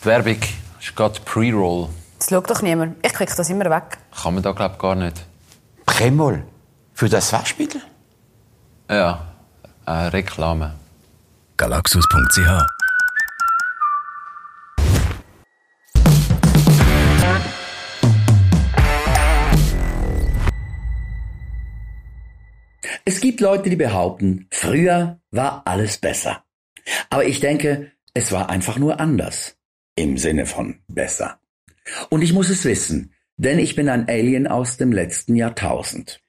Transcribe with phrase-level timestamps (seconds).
[0.00, 0.38] Die Werbung
[0.80, 1.90] ist gerade Pre-Roll.
[2.18, 3.04] Das schaut doch niemand.
[3.04, 3.98] Ich klicke das immer weg.
[4.22, 5.26] Kann man da, glaube ich, gar nicht.
[5.84, 6.42] Premol?
[6.94, 7.82] Für das Waschmittel?
[8.88, 9.26] Ja,
[9.84, 10.74] äh, Reklame.
[11.58, 12.66] Galaxus.ch
[23.04, 26.42] Es gibt Leute, die behaupten, früher war alles besser.
[27.10, 29.59] Aber ich denke, es war einfach nur anders.
[29.96, 31.40] Im Sinne von besser.
[32.08, 36.22] Und ich muss es wissen, denn ich bin ein Alien aus dem letzten Jahrtausend.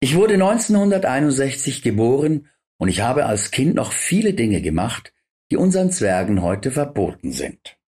[0.00, 5.12] Ich wurde 1961 geboren und ich habe als Kind noch viele Dinge gemacht,
[5.50, 7.78] die unseren Zwergen heute verboten sind.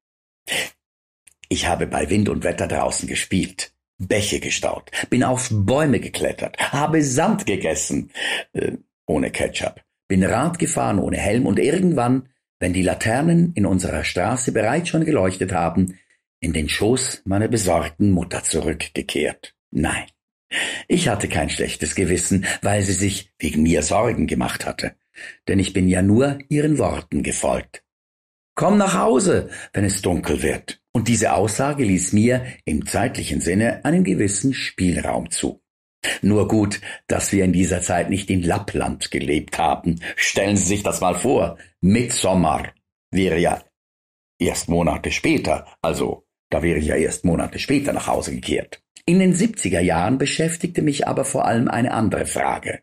[1.49, 3.73] Ich habe bei Wind und Wetter draußen gespielt.
[3.99, 8.11] Bäche gestaut, bin auf Bäume geklettert, habe Sand gegessen,
[8.53, 8.73] äh,
[9.07, 14.53] ohne Ketchup, bin Rad gefahren ohne Helm und irgendwann, wenn die Laternen in unserer Straße
[14.53, 15.99] bereits schon geleuchtet haben,
[16.41, 19.55] in den Schoß meiner besorgten Mutter zurückgekehrt.
[19.71, 20.07] Nein,
[20.89, 24.95] ich hatte kein schlechtes Gewissen, weil sie sich wegen mir Sorgen gemacht hatte,
[25.49, 27.83] denn ich bin ja nur ihren Worten gefolgt.
[28.55, 30.81] Komm nach Hause, wenn es dunkel wird.
[30.93, 35.61] Und diese Aussage ließ mir im zeitlichen Sinne einen gewissen Spielraum zu.
[36.23, 40.01] Nur gut, dass wir in dieser Zeit nicht in Lappland gelebt haben.
[40.17, 41.59] Stellen Sie sich das mal vor.
[41.81, 42.65] Mitsommer
[43.11, 43.63] wäre ja
[44.39, 48.83] erst Monate später, also da wäre ich ja erst Monate später nach Hause gekehrt.
[49.05, 52.81] In den 70er Jahren beschäftigte mich aber vor allem eine andere Frage.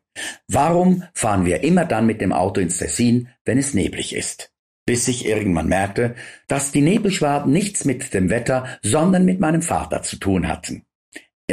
[0.48, 4.54] Warum fahren wir immer dann mit dem Auto ins Tessin, wenn es neblig ist?
[4.86, 6.16] bis ich irgendwann merkte,
[6.48, 10.84] dass die Nebelschwaden nichts mit dem Wetter, sondern mit meinem Vater zu tun hatten.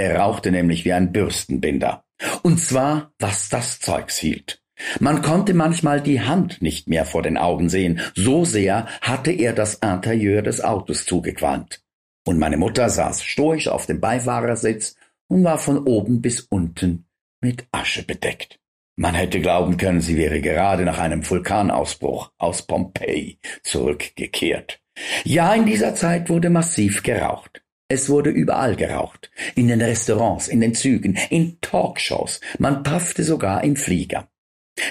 [0.00, 2.04] Er rauchte nämlich wie ein Bürstenbinder.
[2.42, 4.62] Und zwar, was das Zeugs hielt.
[4.98, 9.52] Man konnte manchmal die Hand nicht mehr vor den Augen sehen, so sehr hatte er
[9.52, 11.82] das Interieur des Autos zugequalmt.
[12.26, 14.96] Und meine Mutter saß stoisch auf dem Beifahrersitz
[15.28, 17.04] und war von oben bis unten
[17.42, 18.58] mit Asche bedeckt.
[18.96, 24.80] Man hätte glauben können, sie wäre gerade nach einem Vulkanausbruch aus Pompeji zurückgekehrt.
[25.24, 27.62] Ja, in dieser Zeit wurde massiv geraucht.
[27.90, 29.32] Es wurde überall geraucht.
[29.56, 32.40] In den Restaurants, in den Zügen, in Talkshows.
[32.58, 34.28] Man paffte sogar im Flieger.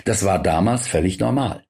[0.03, 1.63] Das war damals völlig normal.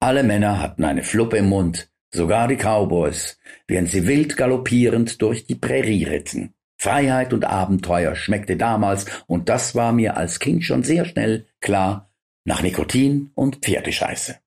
[0.00, 5.46] Alle Männer hatten eine Fluppe im Mund, sogar die Cowboys, während sie wild galoppierend durch
[5.46, 6.54] die Prärie ritten.
[6.76, 12.10] Freiheit und Abenteuer schmeckte damals, und das war mir als Kind schon sehr schnell klar,
[12.44, 14.40] nach Nikotin und Pferdescheiße.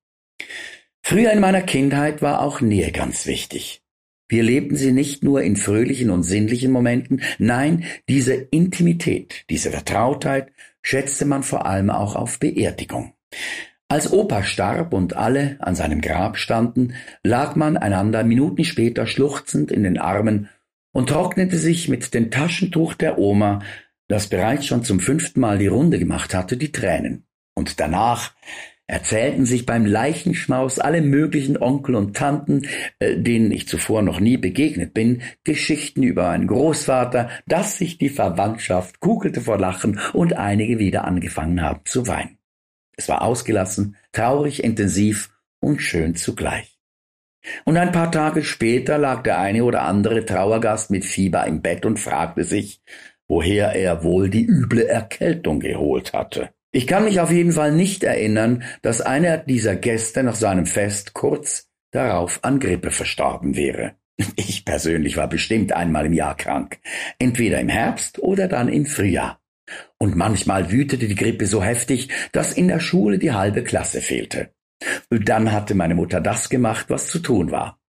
[1.02, 3.82] Früher in meiner Kindheit war auch Nähe ganz wichtig.
[4.30, 10.52] Wir lebten sie nicht nur in fröhlichen und sinnlichen Momenten, nein, diese Intimität, diese Vertrautheit
[10.82, 13.14] schätzte man vor allem auch auf Beerdigung.
[13.90, 16.94] Als Opa starb und alle an seinem Grab standen,
[17.24, 20.50] lag man einander Minuten später schluchzend in den Armen
[20.92, 23.60] und trocknete sich mit dem Taschentuch der Oma,
[24.10, 27.26] das bereits schon zum fünften Mal die Runde gemacht hatte, die Tränen.
[27.54, 28.34] Und danach
[28.88, 32.64] erzählten sich beim Leichenschmaus alle möglichen Onkel und Tanten,
[33.00, 38.10] äh, denen ich zuvor noch nie begegnet bin, Geschichten über einen Großvater, dass sich die
[38.10, 42.38] Verwandtschaft kugelte vor Lachen und einige wieder angefangen haben zu weinen.
[42.96, 46.78] Es war ausgelassen, traurig, intensiv und schön zugleich.
[47.66, 51.86] Und ein paar Tage später lag der eine oder andere Trauergast mit Fieber im Bett
[51.86, 52.82] und fragte sich,
[53.28, 56.50] woher er wohl die üble Erkältung geholt hatte.
[56.72, 61.14] Ich kann mich auf jeden Fall nicht erinnern, dass einer dieser Gäste nach seinem Fest
[61.14, 63.96] kurz darauf an Grippe verstorben wäre.
[64.36, 66.80] Ich persönlich war bestimmt einmal im Jahr krank,
[67.20, 69.40] entweder im Herbst oder dann im Frühjahr.
[70.00, 74.52] Und manchmal wütete die Grippe so heftig, dass in der Schule die halbe Klasse fehlte.
[75.10, 77.80] Dann hatte meine Mutter das gemacht, was zu tun war.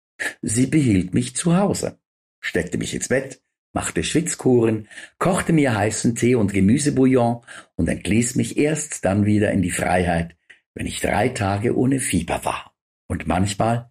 [0.42, 1.98] Sie behielt mich zu Hause,
[2.40, 3.40] steckte mich ins Bett,
[3.72, 7.42] machte Schwitzkuren, kochte mir heißen Tee und Gemüsebouillon
[7.76, 10.36] und entließ mich erst dann wieder in die Freiheit,
[10.74, 12.74] wenn ich drei Tage ohne Fieber war.
[13.08, 13.90] Und manchmal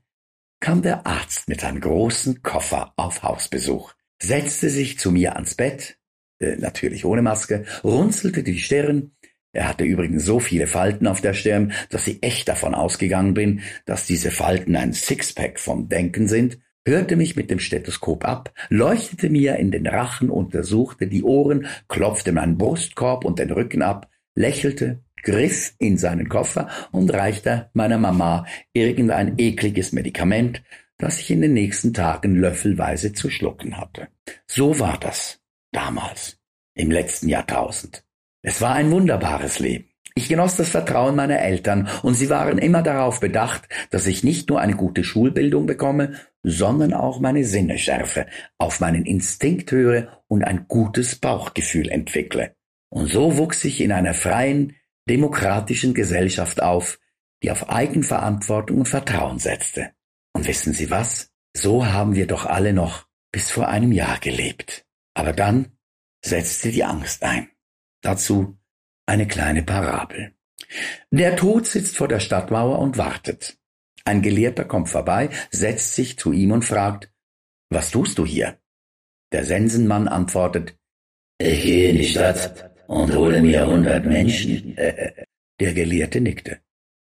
[0.59, 5.99] kam der Arzt mit einem großen Koffer auf Hausbesuch, setzte sich zu mir ans Bett,
[6.39, 9.11] äh, natürlich ohne Maske, runzelte die Stirn
[9.57, 13.61] er hatte übrigens so viele Falten auf der Stirn, dass ich echt davon ausgegangen bin,
[13.85, 19.29] dass diese Falten ein Sixpack vom Denken sind, hörte mich mit dem Stethoskop ab, leuchtete
[19.29, 25.03] mir in den Rachen, untersuchte die Ohren, klopfte meinen Brustkorb und den Rücken ab, lächelte,
[25.21, 30.63] griff in seinen Koffer und reichte meiner Mama irgendein ekliges Medikament,
[30.97, 34.07] das ich in den nächsten Tagen löffelweise zu schlucken hatte.
[34.47, 35.39] So war das
[35.71, 36.39] damals,
[36.73, 38.03] im letzten Jahrtausend.
[38.41, 39.89] Es war ein wunderbares Leben.
[40.17, 44.49] Ich genoss das Vertrauen meiner Eltern und sie waren immer darauf bedacht, dass ich nicht
[44.49, 48.25] nur eine gute Schulbildung bekomme, sondern auch meine Sinne schärfe,
[48.57, 52.55] auf meinen Instinkt höre und ein gutes Bauchgefühl entwickle.
[52.89, 54.75] Und so wuchs ich in einer freien,
[55.07, 56.97] demokratischen Gesellschaft auf,
[57.43, 59.91] die auf Eigenverantwortung und Vertrauen setzte.
[60.33, 61.29] Und wissen Sie was?
[61.55, 64.83] So haben wir doch alle noch bis vor einem Jahr gelebt.
[65.13, 65.77] Aber dann
[66.25, 67.49] setzte die Angst ein.
[68.01, 68.56] Dazu
[69.07, 70.33] eine kleine Parabel.
[71.11, 73.57] Der Tod sitzt vor der Stadtmauer und wartet.
[74.05, 77.11] Ein Gelehrter kommt vorbei, setzt sich zu ihm und fragt,
[77.69, 78.57] was tust du hier?
[79.31, 80.77] Der Sensenmann antwortet,
[81.39, 84.75] ich gehe in die Stadt und hole mir hundert Menschen.
[85.59, 86.59] Der Gelehrte nickte,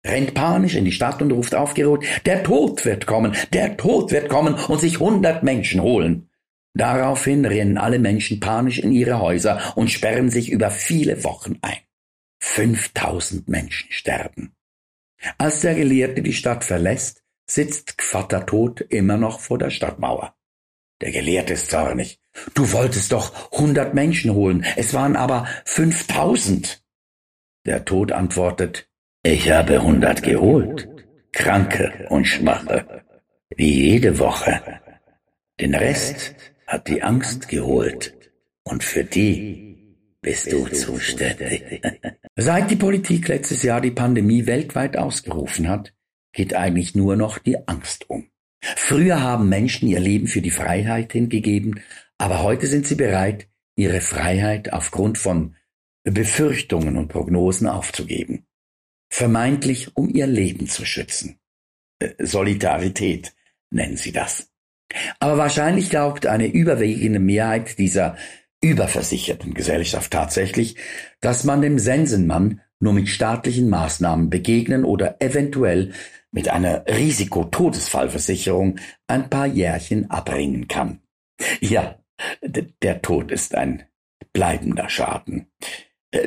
[0.06, 4.28] rennt panisch in die Stadt und ruft aufgeruht, der Tod wird kommen, der Tod wird
[4.28, 6.30] kommen und sich hundert Menschen holen.
[6.74, 11.78] Daraufhin rennen alle Menschen panisch in ihre Häuser und sperren sich über viele Wochen ein.
[12.40, 14.56] 5000 Menschen sterben.
[15.38, 20.36] Als der Gelehrte die Stadt verlässt, sitzt Gvatter Tod immer noch vor der Stadtmauer.
[21.02, 22.20] Der Gelehrte ist zornig.
[22.54, 26.84] Du wolltest doch hundert Menschen holen, es waren aber fünftausend.
[27.66, 28.90] Der Tod antwortet,
[29.22, 30.88] ich habe hundert geholt,
[31.32, 33.04] Kranke und Schwache,
[33.56, 34.82] wie jede Woche.
[35.60, 36.36] Den Rest
[36.68, 38.16] hat die Angst geholt
[38.64, 39.74] und für die
[40.22, 41.82] bist du zuständig.
[42.36, 45.94] Seit die Politik letztes Jahr die Pandemie weltweit ausgerufen hat,
[46.32, 48.28] geht eigentlich nur noch die Angst um.
[48.62, 51.82] Früher haben Menschen ihr Leben für die Freiheit hingegeben,
[52.18, 55.56] aber heute sind sie bereit, ihre Freiheit aufgrund von
[56.04, 58.46] Befürchtungen und Prognosen aufzugeben.
[59.10, 61.40] Vermeintlich, um ihr Leben zu schützen.
[62.00, 63.36] Äh, Solidarität
[63.70, 64.53] nennen sie das.
[65.20, 68.16] Aber wahrscheinlich glaubt eine überwiegende Mehrheit dieser
[68.62, 70.78] überversicherten Gesellschaft tatsächlich,
[71.20, 75.94] dass man dem Sensenmann nur mit staatlichen Maßnahmen begegnen oder eventuell
[76.32, 81.02] mit einer Risikotodesfallversicherung ein paar Jährchen abbringen kann.
[81.62, 82.00] Ja,
[82.42, 83.84] der Tod ist ein
[84.34, 85.48] bleibender Schaden.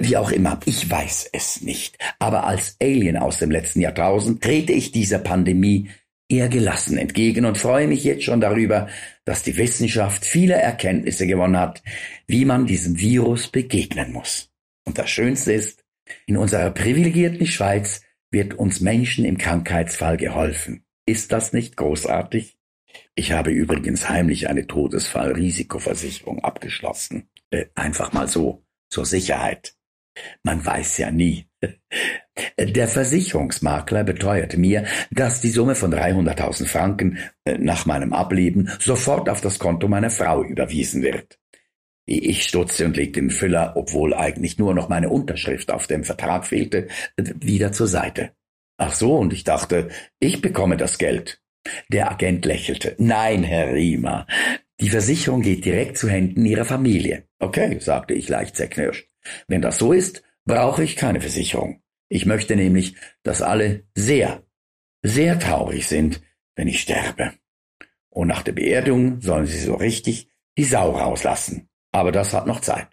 [0.00, 1.96] Wie auch immer, ich weiß es nicht.
[2.18, 5.90] Aber als Alien aus dem letzten Jahrtausend trete ich dieser Pandemie
[6.28, 8.88] eher gelassen entgegen und freue mich jetzt schon darüber,
[9.24, 11.82] dass die Wissenschaft viele Erkenntnisse gewonnen hat,
[12.26, 14.50] wie man diesem Virus begegnen muss.
[14.84, 15.84] Und das Schönste ist,
[16.26, 20.84] in unserer privilegierten Schweiz wird uns Menschen im Krankheitsfall geholfen.
[21.06, 22.58] Ist das nicht großartig?
[23.14, 27.28] Ich habe übrigens heimlich eine Todesfallrisikoversicherung abgeschlossen.
[27.50, 29.74] Äh, einfach mal so, zur Sicherheit.
[30.42, 31.46] Man weiß ja nie.
[32.58, 39.28] Der Versicherungsmakler beteuerte mir, dass die Summe von 300.000 Franken äh, nach meinem Ableben sofort
[39.28, 41.38] auf das Konto meiner Frau überwiesen wird.
[42.08, 46.46] Ich stutzte und legte den Füller, obwohl eigentlich nur noch meine Unterschrift auf dem Vertrag
[46.46, 46.86] fehlte,
[47.16, 48.30] wieder zur Seite.
[48.76, 49.88] Ach so, und ich dachte,
[50.20, 51.40] ich bekomme das Geld.
[51.88, 52.94] Der Agent lächelte.
[52.98, 54.26] Nein, Herr Riemer,
[54.78, 57.24] die Versicherung geht direkt zu Händen Ihrer Familie.
[57.40, 59.08] Okay, sagte ich leicht zerknirscht.
[59.48, 61.82] Wenn das so ist, brauche ich keine Versicherung.
[62.08, 64.42] Ich möchte nämlich, dass alle sehr,
[65.02, 66.22] sehr traurig sind,
[66.54, 67.32] wenn ich sterbe.
[68.10, 71.68] Und nach der Beerdigung sollen sie so richtig die Sau rauslassen.
[71.92, 72.88] Aber das hat noch Zeit.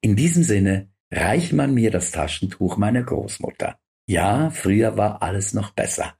[0.00, 3.78] In diesem Sinne reicht man mir das Taschentuch meiner Großmutter.
[4.06, 6.16] Ja, früher war alles noch besser.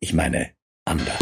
[0.00, 0.52] Ich meine,
[0.84, 1.18] anders.